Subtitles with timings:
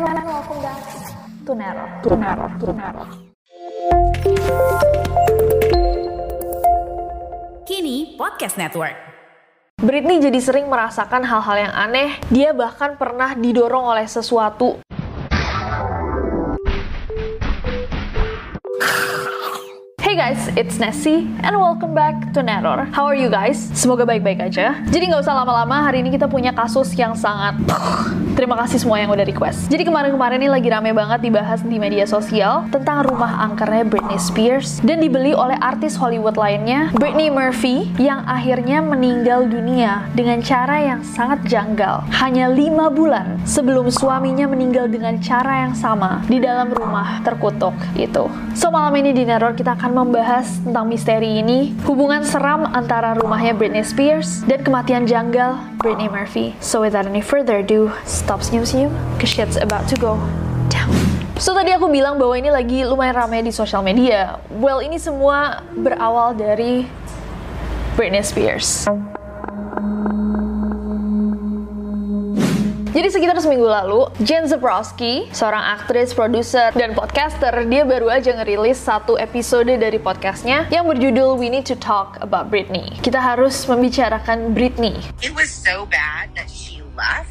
[0.00, 0.80] And welcome back
[1.44, 1.84] to Nero.
[2.08, 2.46] To Nero.
[2.56, 3.04] To Nero.
[7.68, 8.96] Kini Podcast Network.
[9.76, 12.16] Britney jadi sering merasakan hal-hal yang aneh.
[12.32, 14.80] Dia bahkan pernah didorong oleh sesuatu.
[20.00, 22.88] Hey guys, it's Nessie and welcome back to Neror.
[22.88, 23.60] How are you guys?
[23.76, 24.80] Semoga baik-baik aja.
[24.88, 27.60] Jadi nggak usah lama-lama, hari ini kita punya kasus yang sangat...
[28.40, 29.68] Terima kasih semua yang udah request.
[29.68, 34.80] Jadi kemarin-kemarin ini lagi rame banget dibahas di media sosial tentang rumah angkernya Britney Spears
[34.80, 41.04] dan dibeli oleh artis Hollywood lainnya, Britney Murphy, yang akhirnya meninggal dunia dengan cara yang
[41.04, 42.00] sangat janggal.
[42.16, 48.24] Hanya lima bulan sebelum suaminya meninggal dengan cara yang sama di dalam rumah terkutuk itu.
[48.56, 53.52] So malam ini di Neror kita akan membahas tentang misteri ini, hubungan seram antara rumahnya
[53.52, 56.56] Britney Spears dan kematian janggal Britney Murphy.
[56.64, 57.92] So without any further ado,
[58.30, 60.14] stop senyum-senyum, cause shit's about to go
[60.70, 60.94] down.
[61.34, 64.38] So tadi aku bilang bahwa ini lagi lumayan ramai di sosial media.
[64.54, 66.86] Well, ini semua berawal dari
[67.98, 68.86] Britney Spears.
[72.94, 78.78] Jadi sekitar seminggu lalu, Jen Zabrowski, seorang aktris, produser, dan podcaster, dia baru aja ngerilis
[78.78, 82.94] satu episode dari podcastnya yang berjudul We Need to Talk About Britney.
[83.02, 85.02] Kita harus membicarakan Britney.
[85.18, 86.70] It was so bad that she.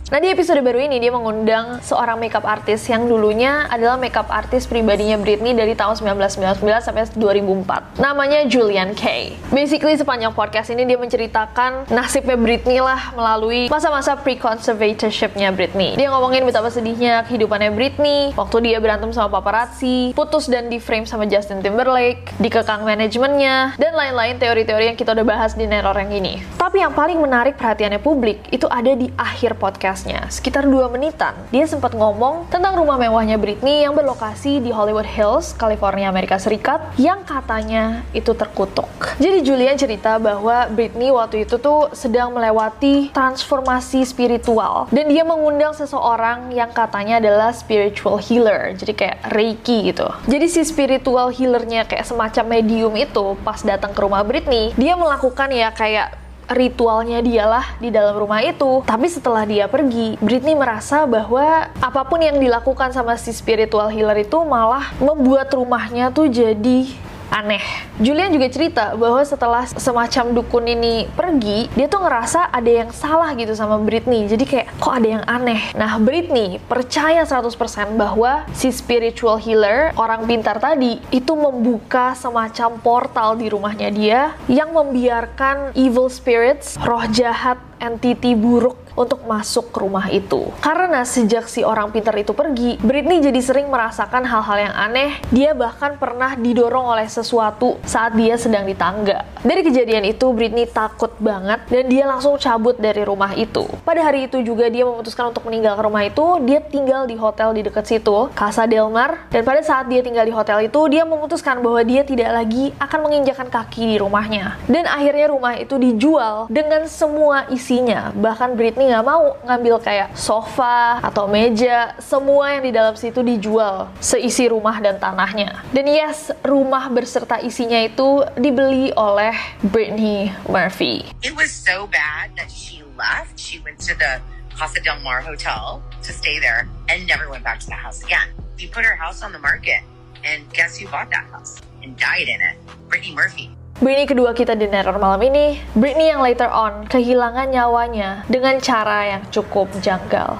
[0.10, 4.66] Nah di episode baru ini dia mengundang seorang makeup artist yang dulunya adalah makeup artist
[4.66, 8.02] pribadinya Britney dari tahun 1999 sampai 2004.
[8.02, 9.38] Namanya Julian Kay.
[9.54, 15.94] Basically sepanjang podcast ini dia menceritakan nasibnya Britney lah melalui masa-masa pre-conservatorshipnya Britney.
[15.94, 21.06] Dia ngomongin betapa sedihnya kehidupannya Britney waktu dia berantem sama paparazzi, putus dan di frame
[21.06, 26.18] sama Justin Timberlake, dikekang manajemennya, dan lain-lain teori-teori yang kita udah bahas di Neror yang
[26.18, 26.42] ini.
[26.58, 31.34] Tapi yang paling menarik perhatiannya publik itu ada di akhir podcastnya, sekitar 2 menitan.
[31.50, 36.82] Dia sempat ngomong tentang rumah mewahnya Britney yang berlokasi di Hollywood Hills, California, Amerika Serikat,
[37.00, 38.90] yang katanya itu terkutuk.
[39.18, 45.72] Jadi Julian cerita bahwa Britney waktu itu tuh sedang melewati transformasi spiritual dan dia mengundang
[45.72, 50.08] seseorang yang katanya adalah spiritual healer, jadi kayak Reiki gitu.
[50.28, 55.50] Jadi si spiritual healernya kayak semacam medium itu pas datang ke rumah Britney, dia melakukan
[55.54, 58.82] ya kayak ritualnya dialah di dalam rumah itu.
[58.84, 64.26] Tapi setelah dia pergi, Britney merasa bahwa apa pun yang dilakukan sama si spiritual healer
[64.26, 66.90] itu malah membuat rumahnya tuh jadi
[67.30, 67.62] aneh.
[68.02, 73.32] Julian juga cerita bahwa setelah semacam dukun ini pergi, dia tuh ngerasa ada yang salah
[73.38, 74.26] gitu sama Britney.
[74.26, 75.62] Jadi kayak kok ada yang aneh.
[75.78, 83.38] Nah, Britney percaya 100% bahwa si spiritual healer, orang pintar tadi, itu membuka semacam portal
[83.38, 84.20] di rumahnya dia
[84.50, 90.52] yang membiarkan evil spirits, roh jahat, entity buruk untuk masuk ke rumah itu.
[90.60, 95.12] Karena sejak si orang pintar itu pergi, Britney jadi sering merasakan hal-hal yang aneh.
[95.32, 99.24] Dia bahkan pernah didorong oleh sesuatu saat dia sedang di tangga.
[99.40, 103.64] Dari kejadian itu, Britney takut banget dan dia langsung cabut dari rumah itu.
[103.88, 106.26] Pada hari itu juga dia memutuskan untuk meninggalkan rumah itu.
[106.44, 109.32] Dia tinggal di hotel di dekat situ, Casa Del Mar.
[109.32, 113.00] Dan pada saat dia tinggal di hotel itu, dia memutuskan bahwa dia tidak lagi akan
[113.08, 114.60] menginjakan kaki di rumahnya.
[114.68, 118.10] Dan akhirnya rumah itu dijual dengan semua isinya.
[118.18, 123.94] Bahkan Britney nggak mau ngambil kayak sofa atau meja, semua yang di dalam situ dijual
[124.02, 125.62] seisi rumah dan tanahnya.
[125.70, 129.38] Dan yes, rumah berserta isinya itu dibeli oleh
[129.70, 131.06] Britney Murphy.
[131.22, 133.38] It was so bad that she left.
[133.38, 134.18] She went to the
[134.58, 138.34] Casa Del Mar Hotel to stay there and never went back to the house again.
[138.58, 139.86] She put her house on the market,
[140.26, 142.58] and guess who bought that house and died in it?
[142.90, 143.59] Brittany Murphy.
[143.80, 149.08] Britney kedua kita di Neror malam ini, Britney yang later on kehilangan nyawanya dengan cara
[149.08, 150.36] yang cukup janggal.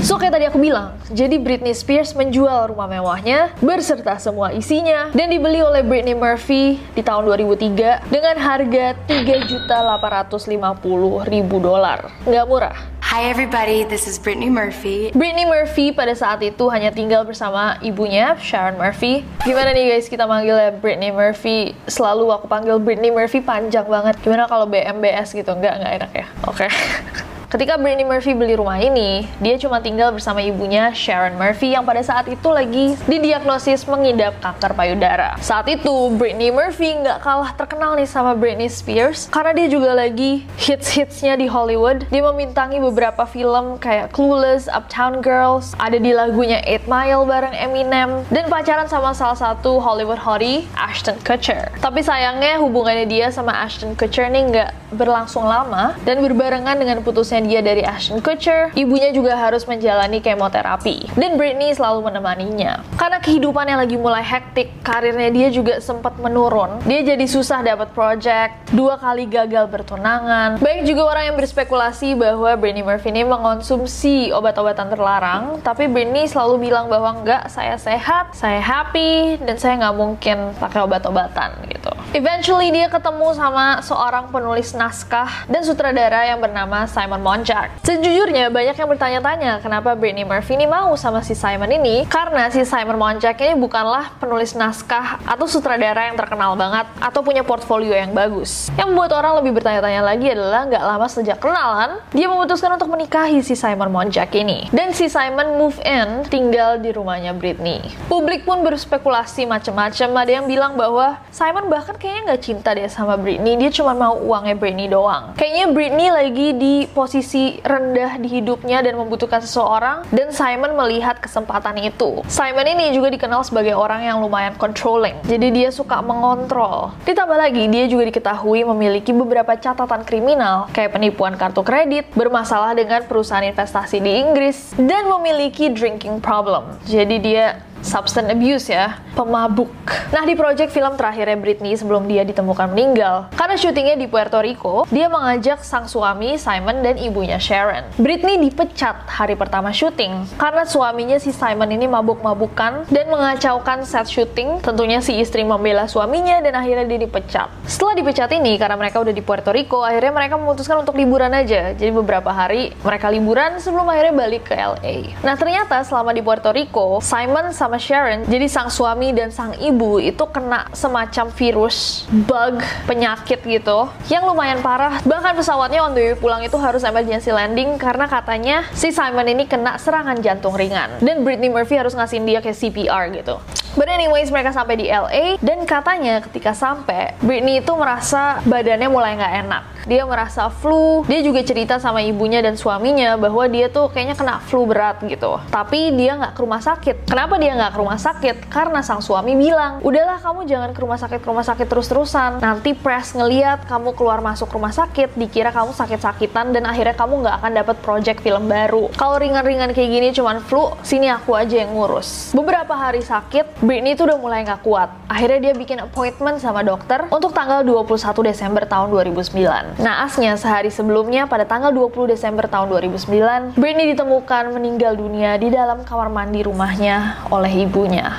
[0.00, 5.28] So kayak tadi aku bilang, jadi Britney Spears menjual rumah mewahnya berserta semua isinya dan
[5.28, 11.28] dibeli oleh Britney Murphy di tahun 2003 dengan harga 3.850.000
[11.60, 12.08] dolar.
[12.24, 12.91] Nggak murah.
[13.12, 15.12] Hi everybody, this is Brittany Murphy.
[15.12, 19.20] Britney Murphy pada saat itu hanya tinggal bersama ibunya, Sharon Murphy.
[19.44, 21.76] Gimana nih guys kita manggilnya Britney Murphy?
[21.84, 24.16] Selalu aku panggil Britney Murphy panjang banget.
[24.24, 25.52] Gimana kalau BMBS gitu?
[25.52, 26.26] Nggak, nggak enak ya?
[26.48, 26.66] Oke.
[27.52, 32.00] Ketika Britney Murphy beli rumah ini, dia cuma tinggal bersama ibunya Sharon Murphy yang pada
[32.00, 35.36] saat itu lagi didiagnosis mengidap kanker payudara.
[35.36, 40.48] Saat itu, Britney Murphy nggak kalah terkenal nih sama Britney Spears karena dia juga lagi
[40.56, 42.08] hits-hitsnya di Hollywood.
[42.08, 48.24] Dia memintangi beberapa film kayak Clueless, Uptown Girls, ada di lagunya 8 Mile bareng Eminem,
[48.32, 51.68] dan pacaran sama salah satu Hollywood hottie, Ashton Kutcher.
[51.84, 57.41] Tapi sayangnya hubungannya dia sama Ashton Kutcher nih nggak berlangsung lama dan berbarengan dengan putusnya
[57.46, 61.14] dia dari Ashton Kutcher, ibunya juga harus menjalani kemoterapi.
[61.14, 62.82] Dan Britney selalu menemaninya.
[62.96, 66.82] Karena kehidupannya lagi mulai hektik, karirnya dia juga sempat menurun.
[66.88, 70.58] Dia jadi susah dapat project, dua kali gagal bertunangan.
[70.58, 76.72] Baik juga orang yang berspekulasi bahwa Britney Murphy ini mengonsumsi obat-obatan terlarang, tapi Britney selalu
[76.72, 81.91] bilang bahwa enggak, saya sehat, saya happy, dan saya nggak mungkin pakai obat-obatan gitu.
[82.12, 87.72] Eventually dia ketemu sama seorang penulis naskah dan sutradara yang bernama Simon Monchak.
[87.88, 92.68] Sejujurnya banyak yang bertanya-tanya kenapa Britney Murphy ini mau sama si Simon ini karena si
[92.68, 98.12] Simon Monchak ini bukanlah penulis naskah atau sutradara yang terkenal banget atau punya portfolio yang
[98.12, 98.68] bagus.
[98.76, 103.40] Yang membuat orang lebih bertanya-tanya lagi adalah nggak lama sejak kenalan dia memutuskan untuk menikahi
[103.40, 107.80] si Simon Monchak ini dan si Simon move in tinggal di rumahnya Britney.
[108.12, 113.14] Publik pun berspekulasi macam-macam ada yang bilang bahwa Simon bahkan kayaknya nggak cinta deh sama
[113.14, 115.38] Britney dia cuma mau uangnya Britney doang.
[115.38, 121.78] Kayaknya Britney lagi di posisi rendah di hidupnya dan membutuhkan seseorang dan Simon melihat kesempatan
[121.78, 122.26] itu.
[122.26, 125.14] Simon ini juga dikenal sebagai orang yang lumayan controlling.
[125.22, 126.90] Jadi dia suka mengontrol.
[127.06, 133.06] Ditambah lagi dia juga diketahui memiliki beberapa catatan kriminal kayak penipuan kartu kredit, bermasalah dengan
[133.06, 136.74] perusahaan investasi di Inggris dan memiliki drinking problem.
[136.82, 139.70] Jadi dia substance abuse ya, pemabuk.
[140.14, 144.88] Nah di project film terakhirnya Britney sebelum dia ditemukan meninggal, karena syutingnya di Puerto Rico,
[144.88, 147.84] dia mengajak sang suami Simon dan ibunya Sharon.
[147.98, 154.62] Britney dipecat hari pertama syuting karena suaminya si Simon ini mabuk-mabukan dan mengacaukan set syuting.
[154.62, 157.50] Tentunya si istri membela suaminya dan akhirnya dia dipecat.
[157.66, 161.74] Setelah dipecat ini karena mereka udah di Puerto Rico, akhirnya mereka memutuskan untuk liburan aja.
[161.74, 165.18] Jadi beberapa hari mereka liburan sebelum akhirnya balik ke LA.
[165.20, 169.56] Nah ternyata selama di Puerto Rico, Simon sama sama Sharon, jadi sang suami dan sang
[169.56, 175.00] ibu itu kena semacam virus, bug, penyakit gitu, yang lumayan parah.
[175.00, 179.48] Bahkan pesawatnya on the way pulang itu harus emergency landing karena katanya si Simon ini
[179.48, 181.00] kena serangan jantung ringan.
[181.00, 183.40] Dan Britney Murphy harus ngasihin dia kayak CPR gitu.
[183.72, 189.16] But anyways, mereka sampai di LA dan katanya ketika sampai, Britney itu merasa badannya mulai
[189.16, 189.62] nggak enak.
[189.84, 191.02] Dia merasa flu.
[191.10, 195.42] Dia juga cerita sama ibunya dan suaminya bahwa dia tuh kayaknya kena flu berat gitu.
[195.50, 196.96] Tapi dia nggak ke rumah sakit.
[197.10, 198.36] Kenapa dia nggak ke rumah sakit?
[198.46, 202.38] Karena sang suami bilang, udahlah kamu jangan ke rumah sakit ke rumah sakit terus-terusan.
[202.38, 207.36] Nanti press ngeliat kamu keluar masuk rumah sakit, dikira kamu sakit-sakitan dan akhirnya kamu nggak
[207.42, 208.86] akan dapat project film baru.
[208.94, 212.30] Kalau ringan-ringan kayak gini cuman flu, sini aku aja yang ngurus.
[212.32, 214.88] Beberapa hari sakit, Britney itu udah mulai nggak kuat.
[215.10, 219.71] Akhirnya dia bikin appointment sama dokter untuk tanggal 21 Desember tahun 2009.
[219.78, 225.86] Naasnya sehari sebelumnya pada tanggal 20 Desember tahun 2009, Britney ditemukan meninggal dunia di dalam
[225.86, 228.12] kamar mandi rumahnya oleh ibunya.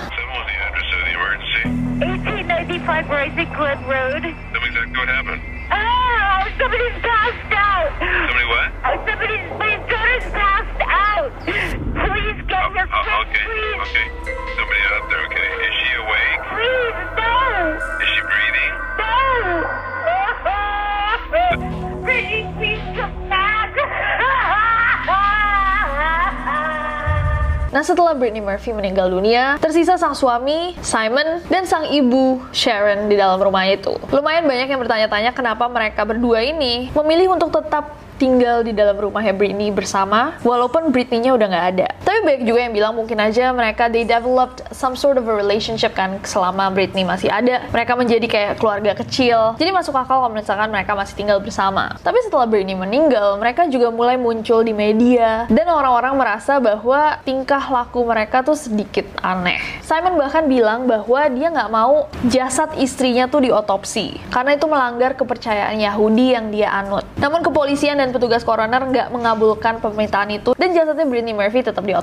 [2.02, 4.24] 1895 Rising Glen Road.
[4.24, 5.42] Exactly what happened.
[5.70, 7.92] Oh, somebody's passed out.
[8.02, 8.70] Somebody what?
[8.84, 9.46] Oh, somebody's,
[27.74, 33.18] Nah setelah Britney Murphy meninggal dunia, tersisa sang suami, Simon, dan sang ibu, Sharon, di
[33.18, 33.98] dalam rumah itu.
[34.14, 39.34] Lumayan banyak yang bertanya-tanya kenapa mereka berdua ini memilih untuk tetap tinggal di dalam rumahnya
[39.34, 41.90] Britney bersama, walaupun Britney-nya udah nggak ada.
[42.14, 45.98] Tapi banyak juga yang bilang mungkin aja mereka they developed some sort of a relationship
[45.98, 47.66] kan selama Britney masih ada.
[47.74, 49.58] Mereka menjadi kayak keluarga kecil.
[49.58, 51.98] Jadi masuk akal kalau misalkan mereka masih tinggal bersama.
[52.06, 57.66] Tapi setelah Britney meninggal, mereka juga mulai muncul di media dan orang-orang merasa bahwa tingkah
[57.66, 59.58] laku mereka tuh sedikit aneh.
[59.82, 65.82] Simon bahkan bilang bahwa dia nggak mau jasad istrinya tuh diotopsi karena itu melanggar kepercayaan
[65.82, 67.10] Yahudi yang dia anut.
[67.18, 72.03] Namun kepolisian dan petugas coroner nggak mengabulkan permintaan itu dan jasadnya Britney Murphy tetap diotopsi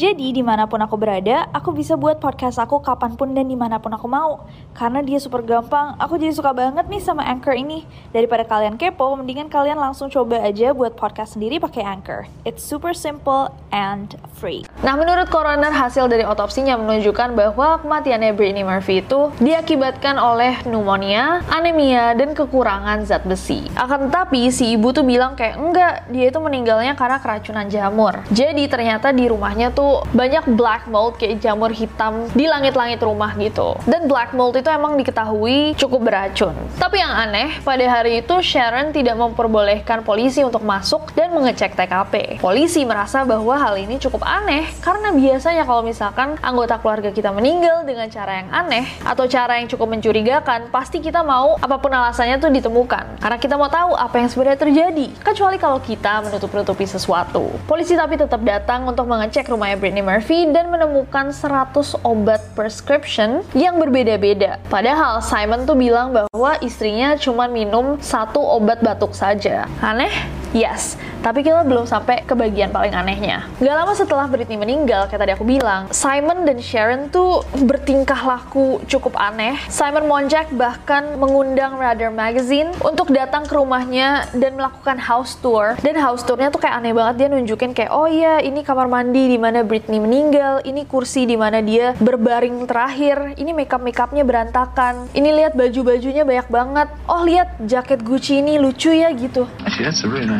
[0.00, 3.52] Jadi di mana pun aku berada, aku bisa buat podcast aku kapan pun dan di
[3.52, 4.48] mana pun aku mau.
[4.72, 7.84] Karena dia super gampang, aku jadi suka banget nih sama Anchor ini.
[8.08, 12.24] Daripada kalian kepo, mendingan kalian langsung coba aja buat podcast sendiri pakai Anchor.
[12.48, 14.64] It's super simple and free.
[14.80, 21.44] Nah, menurut coroner hasil dari otopsinya menunjukkan bahwa kematiannya Britney Murphy itu diakibatkan oleh pneumonia,
[21.52, 23.68] anemia, dan kekurangan zat besi.
[23.76, 28.16] Akan tetapi si ibu tuh bilang kayak enggak, dia itu meninggalnya karena keracunan jamur.
[28.32, 33.76] Jadi ternyata di rumahnya tuh banyak black mold kayak jamur hitam di langit-langit rumah gitu.
[33.86, 36.54] Dan black mold itu emang diketahui cukup beracun.
[36.78, 42.38] Tapi yang aneh, pada hari itu Sharon tidak memperbolehkan polisi untuk masuk dan mengecek TKP.
[42.40, 47.82] Polisi merasa bahwa hal ini cukup aneh karena biasanya kalau misalkan anggota keluarga kita meninggal
[47.84, 52.40] dengan cara yang aneh atau cara yang cukup mencurigakan, pasti kita mau apa pun alasannya
[52.40, 53.20] tuh ditemukan.
[53.20, 55.06] Karena kita mau tahu apa yang sebenarnya terjadi.
[55.22, 57.50] Kecuali kalau kita menutup-nutupi sesuatu.
[57.66, 63.78] Polisi tapi tetap datang untuk mengecek rumahnya Britney Murphy dan menemukan 100 obat prescription yang
[63.78, 64.58] berbeda-beda.
[64.66, 69.70] Padahal Simon tuh bilang bahwa istrinya cuma minum satu obat batuk saja.
[69.78, 70.39] Aneh?
[70.50, 73.46] Yes, tapi kita belum sampai ke bagian paling anehnya.
[73.62, 78.82] Gak lama setelah Britney meninggal, kayak tadi aku bilang, Simon dan Sharon tuh bertingkah laku
[78.90, 79.54] cukup aneh.
[79.70, 85.78] Simon Monjack bahkan mengundang Radar Magazine untuk datang ke rumahnya dan melakukan house tour.
[85.86, 89.30] Dan house tournya tuh kayak aneh banget, dia nunjukin kayak, oh iya ini kamar mandi
[89.30, 95.06] di mana Britney meninggal, ini kursi di mana dia berbaring terakhir, ini makeup makeupnya berantakan,
[95.14, 96.88] ini lihat baju-bajunya banyak banget.
[97.06, 99.46] Oh lihat jaket Gucci ini lucu ya gitu.
[99.62, 100.39] Actually, that's a really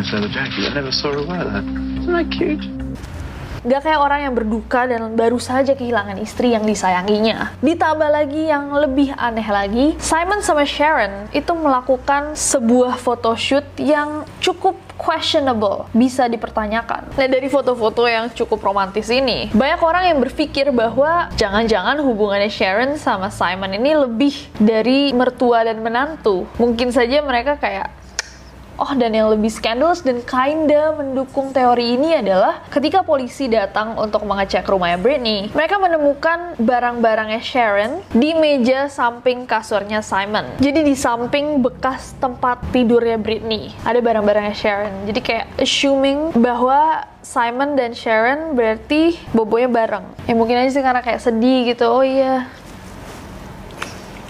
[3.61, 7.53] Gak kayak orang yang berduka dan baru saja kehilangan istri yang disayanginya.
[7.61, 14.81] Ditambah lagi yang lebih aneh lagi, Simon sama Sharon itu melakukan sebuah photoshoot yang cukup
[14.97, 17.13] questionable, bisa dipertanyakan.
[17.13, 22.97] Nah dari foto-foto yang cukup romantis ini, banyak orang yang berpikir bahwa jangan-jangan hubungannya Sharon
[22.97, 26.49] sama Simon ini lebih dari mertua dan menantu.
[26.57, 28.00] Mungkin saja mereka kayak
[28.81, 34.25] Oh, dan yang lebih scandalous dan kinda mendukung teori ini adalah ketika polisi datang untuk
[34.25, 40.49] mengecek rumahnya Britney, mereka menemukan barang-barangnya Sharon di meja samping kasurnya Simon.
[40.65, 45.05] Jadi di samping bekas tempat tidurnya Britney, ada barang-barangnya Sharon.
[45.05, 50.09] Jadi kayak assuming bahwa Simon dan Sharon berarti bobonya bareng.
[50.25, 51.85] Ya mungkin aja sih karena kayak sedih gitu.
[51.85, 52.49] Oh iya,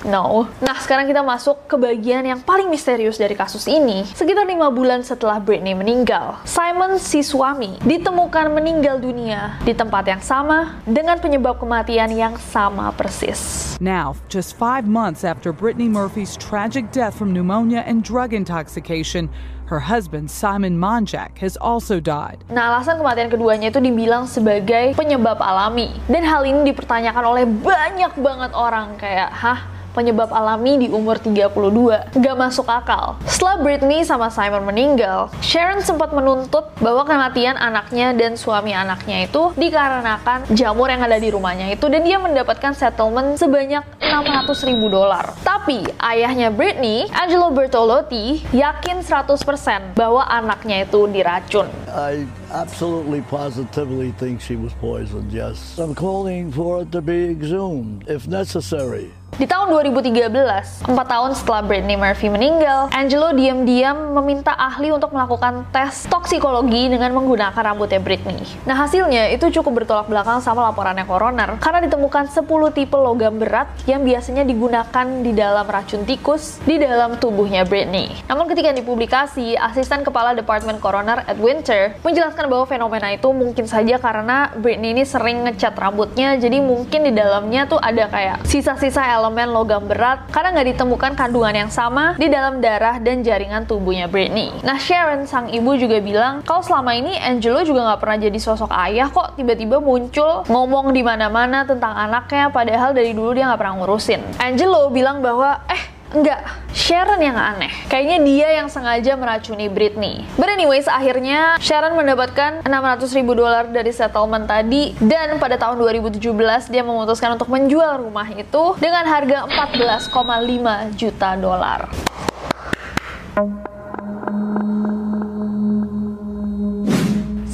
[0.05, 0.49] No.
[0.65, 4.09] Nah, sekarang kita masuk ke bagian yang paling misterius dari kasus ini.
[4.17, 10.23] Sekitar lima bulan setelah Britney meninggal, Simon si suami ditemukan meninggal dunia di tempat yang
[10.25, 13.77] sama dengan penyebab kematian yang sama persis.
[13.81, 19.33] Now, just five months after Brittany Murphy's tragic death from pneumonia and drug intoxication,
[19.73, 22.43] her husband, Simon Monjack, has also died.
[22.51, 25.95] Nah, alasan kematian keduanya itu dibilang sebagai penyebab alami.
[26.11, 29.80] Dan hal ini dipertanyakan oleh banyak banget orang kayak, hah?
[29.93, 32.15] Penyebab alami di umur 32.
[32.17, 33.19] Gak masuk akal.
[33.27, 39.53] Setelah Britney sama Simon meninggal, Sharon sempat menuntut bahwa kematian anaknya dan suami anaknya itu
[39.59, 45.35] dikarenakan jamur yang ada di rumahnya itu dan dia mendapatkan settlement sebanyak 600 ribu dolar.
[45.45, 51.69] Tapi ayahnya Britney, Angelo Bertolotti, yakin 100% bahwa anaknya itu diracun.
[51.91, 55.79] I absolutely positively think she was poisoned, yes.
[55.79, 59.11] I'm calling for it to be exhumed if necessary.
[59.39, 65.65] Di tahun 2013, 4 tahun setelah Britney Murphy meninggal, Angelo diam-diam meminta ahli untuk melakukan
[65.71, 68.43] tes toksikologi dengan menggunakan rambutnya Britney.
[68.67, 73.71] Nah hasilnya itu cukup bertolak belakang sama laporannya coroner karena ditemukan 10 tipe logam berat
[73.87, 78.11] yang biasanya digunakan di dalam racun tikus di dalam tubuhnya Britney.
[78.27, 83.97] Namun ketika dipublikasi, asisten kepala Departemen Coroner Ed Winter menjelaskan bahwa fenomena itu mungkin saja
[84.03, 89.53] karena Britney ini sering ngecat rambutnya, jadi mungkin di dalamnya tuh ada kayak sisa-sisa elemen
[89.53, 94.49] logam berat karena nggak ditemukan kandungan yang sama di dalam darah dan jaringan tubuhnya Britney.
[94.65, 98.73] Nah Sharon sang ibu juga bilang kalau selama ini Angelo juga nggak pernah jadi sosok
[98.89, 103.77] ayah kok tiba-tiba muncul ngomong di mana-mana tentang anaknya padahal dari dulu dia nggak pernah
[103.85, 104.41] ngurusin.
[104.41, 106.43] Angelo bilang bahwa eh Enggak,
[106.75, 107.71] Sharon yang aneh.
[107.87, 110.27] Kayaknya dia yang sengaja meracuni Britney.
[110.35, 116.19] But anyways, akhirnya Sharon mendapatkan 600 ribu dolar dari settlement tadi dan pada tahun 2017
[116.67, 121.87] dia memutuskan untuk menjual rumah itu dengan harga 14,5 juta dolar.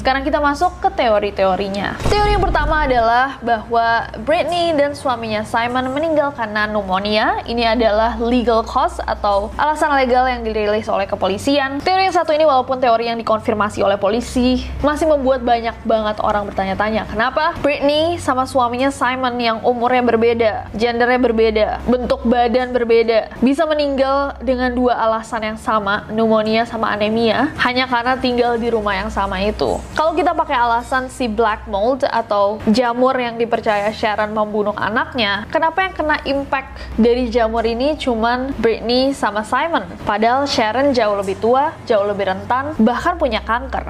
[0.07, 1.99] Sekarang kita masuk ke teori-teorinya.
[2.07, 7.43] Teori yang pertama adalah bahwa Britney dan suaminya Simon meninggal karena pneumonia.
[7.43, 11.83] Ini adalah legal cause atau alasan legal yang dirilis oleh kepolisian.
[11.83, 16.47] Teori yang satu ini walaupun teori yang dikonfirmasi oleh polisi masih membuat banyak banget orang
[16.47, 23.67] bertanya-tanya kenapa Britney sama suaminya Simon yang umurnya berbeda, gendernya berbeda, bentuk badan berbeda, bisa
[23.67, 29.11] meninggal dengan dua alasan yang sama, pneumonia sama anemia, hanya karena tinggal di rumah yang
[29.11, 29.75] sama itu.
[29.97, 35.89] Kalau kita pakai alasan si black mold atau jamur yang dipercaya Sharon membunuh anaknya, kenapa
[35.89, 39.89] yang kena impact dari jamur ini cuman Britney sama Simon?
[40.05, 43.89] Padahal Sharon jauh lebih tua, jauh lebih rentan, bahkan punya kanker.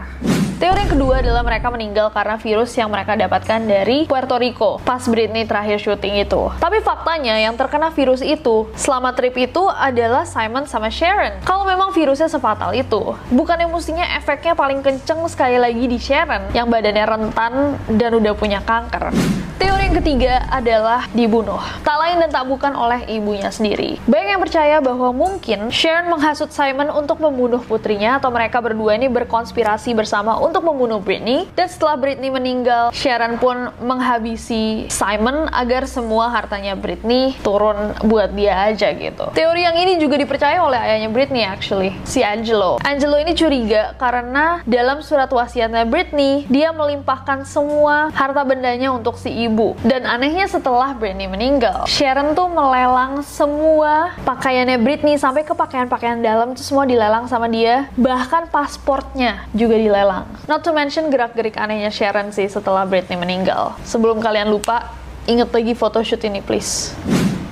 [0.57, 5.05] Teori yang kedua adalah mereka meninggal karena virus yang mereka dapatkan dari Puerto Rico pas
[5.05, 6.49] Britney terakhir syuting itu.
[6.57, 11.45] Tapi faktanya yang terkena virus itu selama trip itu adalah Simon sama Sharon.
[11.45, 16.73] Kalau memang virusnya sefatal itu, bukannya mestinya efeknya paling kenceng sekali lagi di Sharon yang
[16.73, 19.13] badannya rentan dan udah punya kanker.
[19.61, 21.61] Teori yang ketiga adalah dibunuh.
[21.81, 23.97] Tak lain dan tak bukan oleh ibunya sendiri.
[24.05, 29.09] Banyak yang percaya bahwa mungkin Sharon menghasut Simon untuk membunuh putrinya atau mereka berdua ini
[29.09, 31.45] berkonspirasi bersama untuk membunuh Britney.
[31.53, 38.71] Dan setelah Britney meninggal, Sharon pun menghabisi Simon agar semua hartanya Britney turun buat dia
[38.71, 39.31] aja gitu.
[39.35, 42.79] Teori yang ini juga dipercaya oleh ayahnya Britney actually, si Angelo.
[42.87, 49.29] Angelo ini curiga karena dalam surat wasiatnya Britney, dia melimpahkan semua harta bendanya untuk si
[49.33, 49.75] ibu.
[49.83, 56.53] Dan anehnya setelah Britney meninggal, Sharon tuh melelang semua pakaiannya Britney sampai ke pakaian-pakaian dalam
[56.53, 57.89] itu semua dilelang sama dia.
[57.97, 60.29] Bahkan pasportnya juga dilelang.
[60.45, 63.73] Not to mention gerak-gerik anehnya Sharon sih setelah Britney meninggal.
[63.81, 64.93] Sebelum kalian lupa,
[65.25, 66.93] inget lagi photoshoot ini please.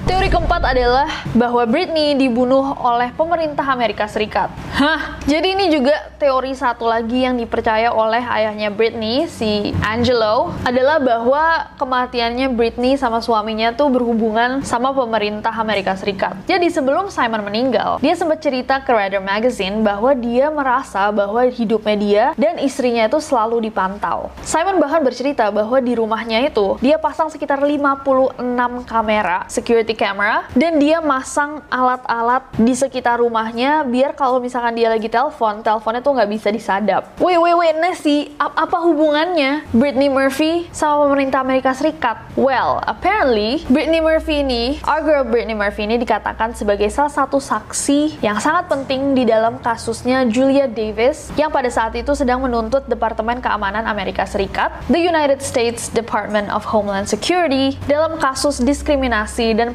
[0.06, 4.54] Teori keempat adalah bahwa Britney dibunuh oleh pemerintah Amerika Serikat.
[4.78, 11.02] Hah, jadi ini juga teori satu lagi yang dipercaya oleh ayahnya Britney, si Angelo, adalah
[11.02, 16.38] bahwa kematiannya Britney sama suaminya tuh berhubungan sama pemerintah Amerika Serikat.
[16.46, 21.98] Jadi sebelum Simon meninggal, dia sempat cerita ke Radar Magazine bahwa dia merasa bahwa hidupnya
[21.98, 24.30] dia dan istrinya itu selalu dipantau.
[24.46, 28.38] Simon bahkan bercerita bahwa di rumahnya itu dia pasang sekitar 56
[28.86, 35.08] kamera security camera dan dia masang alat-alat di sekitar rumahnya biar kalau misalkan dia lagi
[35.08, 37.16] telepon, teleponnya tuh nggak bisa disadap.
[37.18, 42.20] Wait, wait, wait, Nessie, ap- apa hubungannya Britney Murphy sama pemerintah Amerika Serikat?
[42.36, 48.20] Well, apparently Britney Murphy ini, our girl Britney Murphy ini dikatakan sebagai salah satu saksi
[48.20, 53.40] yang sangat penting di dalam kasusnya Julia Davis yang pada saat itu sedang menuntut Departemen
[53.40, 59.72] Keamanan Amerika Serikat, the United States Department of Homeland Security dalam kasus diskriminasi dan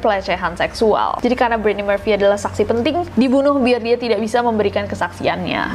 [0.59, 1.23] seksual.
[1.23, 5.71] Jadi karena Britney Murphy adalah saksi penting, dibunuh biar dia tidak bisa memberikan kesaksiannya.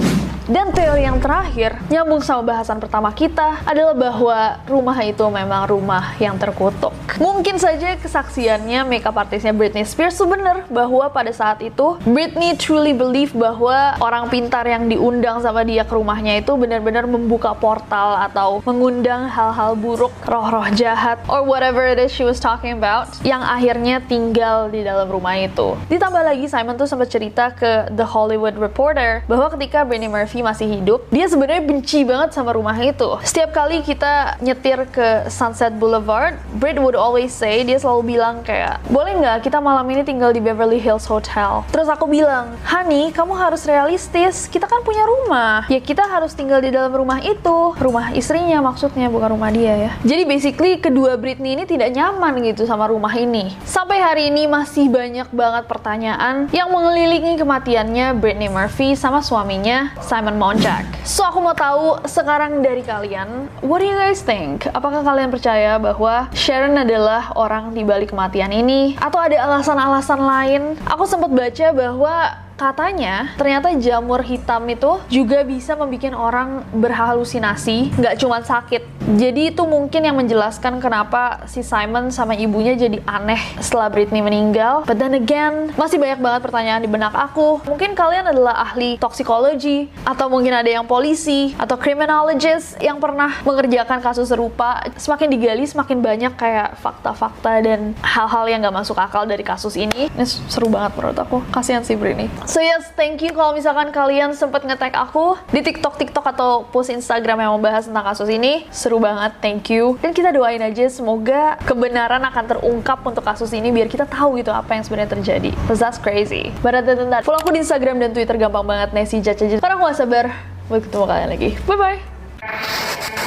[0.46, 6.14] Dan teori yang terakhir, nyambung sama bahasan pertama kita, adalah bahwa rumah itu memang rumah
[6.22, 6.94] yang terkutuk.
[7.18, 10.22] Mungkin saja kesaksiannya makeup artisnya Britney Spears itu
[10.70, 15.98] bahwa pada saat itu Britney truly believe bahwa orang pintar yang diundang sama dia ke
[15.98, 22.14] rumahnya itu benar-benar membuka portal atau mengundang hal-hal buruk, roh-roh jahat, or whatever it is
[22.14, 25.74] she was talking about, yang akhirnya tinggal di dalam rumah itu.
[25.90, 30.80] Ditambah lagi Simon tuh sempat cerita ke The Hollywood Reporter bahwa ketika Britney Murphy masih
[30.80, 33.20] hidup, dia sebenarnya benci banget sama rumah itu.
[33.22, 38.80] Setiap kali kita nyetir ke Sunset Boulevard, Brit would always say, dia selalu bilang kayak,
[38.88, 41.62] boleh nggak kita malam ini tinggal di Beverly Hills Hotel?
[41.70, 45.68] Terus aku bilang, Honey, kamu harus realistis, kita kan punya rumah.
[45.68, 47.76] Ya kita harus tinggal di dalam rumah itu.
[47.76, 49.92] Rumah istrinya maksudnya, bukan rumah dia ya.
[50.02, 53.52] Jadi basically kedua Britney ini tidak nyaman gitu sama rumah ini.
[53.66, 59.92] Sampai hari ini masih banyak banget pertanyaan yang mengelilingi kematiannya Britney Murphy sama suaminya
[60.26, 61.06] Simon Monjack.
[61.06, 64.66] So aku mau tahu sekarang dari kalian, what do you guys think?
[64.74, 70.62] Apakah kalian percaya bahwa Sharon adalah orang di balik kematian ini atau ada alasan-alasan lain?
[70.82, 78.16] Aku sempat baca bahwa katanya ternyata jamur hitam itu juga bisa membuat orang berhalusinasi nggak
[78.16, 83.86] cuma sakit Jadi itu mungkin yang menjelaskan kenapa si Simon sama ibunya jadi aneh setelah
[83.86, 84.82] Britney meninggal.
[84.82, 87.62] But then again, masih banyak banget pertanyaan di benak aku.
[87.70, 94.02] Mungkin kalian adalah ahli toksikologi, atau mungkin ada yang polisi, atau criminologist yang pernah mengerjakan
[94.02, 94.82] kasus serupa.
[94.98, 100.10] Semakin digali, semakin banyak kayak fakta-fakta dan hal-hal yang gak masuk akal dari kasus ini.
[100.10, 101.46] Ini seru banget menurut aku.
[101.54, 102.26] Kasihan si Britney.
[102.46, 106.94] So yes, thank you kalau misalkan kalian sempat nge-tag aku di TikTok, TikTok atau post
[106.94, 108.62] Instagram yang membahas tentang kasus ini.
[108.70, 109.98] Seru banget, thank you.
[109.98, 114.54] Dan kita doain aja semoga kebenaran akan terungkap untuk kasus ini biar kita tahu gitu
[114.54, 115.50] apa yang sebenarnya terjadi.
[115.66, 116.54] Cause that's crazy.
[116.62, 119.42] Other than that, follow aku di Instagram dan Twitter gampang banget Nessie Jaja.
[119.42, 120.24] Karena aku gak sabar
[120.70, 121.50] buat ketemu kalian lagi.
[121.66, 123.25] Bye bye.